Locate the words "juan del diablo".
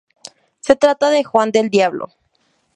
1.23-2.07